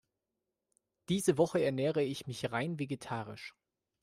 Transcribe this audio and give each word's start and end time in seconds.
Diese 1.09 1.37
Woche 1.37 1.61
ernähre 1.63 2.01
ich 2.01 2.25
mich 2.25 2.51
rein 2.51 2.79
vegetarisch. 2.79 3.53